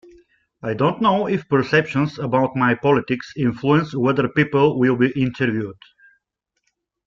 I 0.63 0.73
don't 0.73 0.99
know 0.99 1.27
if 1.27 1.47
perceptions 1.47 2.17
about 2.17 2.55
my 2.55 2.73
politics 2.73 3.33
influence 3.37 3.93
whether 3.93 4.27
people 4.27 4.79
will 4.79 4.95
be 4.95 5.11
interviewed. 5.11 5.77